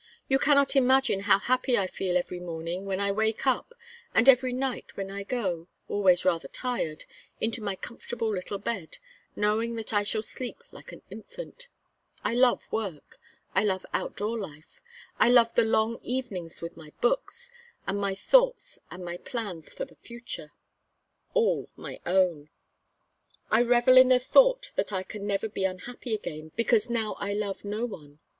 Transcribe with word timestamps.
You 0.27 0.39
cannot 0.39 0.75
imagine 0.75 1.19
how 1.29 1.37
happy 1.37 1.77
I 1.77 1.85
feel 1.85 2.17
every 2.17 2.39
morning 2.39 2.87
when 2.87 2.99
I 2.99 3.11
wake 3.11 3.45
up, 3.45 3.75
and 4.15 4.27
every 4.27 4.51
night 4.51 4.97
when 4.97 5.11
I 5.11 5.21
go, 5.21 5.67
always 5.87 6.25
rather 6.25 6.47
tired, 6.47 7.05
into 7.39 7.61
my 7.61 7.75
comfortable 7.75 8.33
little 8.33 8.57
bed, 8.57 8.97
knowing 9.35 9.75
that 9.75 9.93
I 9.93 10.01
shall 10.01 10.23
sleep 10.23 10.63
like 10.71 10.91
an 10.91 11.03
infant. 11.11 11.67
I 12.23 12.33
love 12.33 12.63
work. 12.71 13.19
I 13.53 13.63
love 13.63 13.85
out 13.93 14.17
door 14.17 14.39
life. 14.39 14.81
I 15.19 15.29
love 15.29 15.53
the 15.53 15.61
long 15.63 15.99
evenings 16.01 16.61
with 16.63 16.75
my 16.75 16.93
books 16.99 17.51
and 17.85 17.99
my 18.01 18.15
thoughts, 18.15 18.79
and 18.89 19.05
my 19.05 19.17
plans 19.17 19.71
for 19.71 19.85
the 19.85 19.97
future 19.97 20.51
all 21.35 21.69
my 21.75 21.99
own. 22.07 22.49
I 23.51 23.61
revel 23.61 23.97
in 23.99 24.09
the 24.09 24.17
thought 24.17 24.71
that 24.77 24.91
I 24.91 25.03
can 25.03 25.27
never 25.27 25.47
be 25.47 25.63
unhappy 25.65 26.15
again, 26.15 26.51
because 26.55 26.89
now 26.89 27.13
I 27.19 27.33
love 27.33 27.63
no 27.63 27.85
one. 27.85 28.17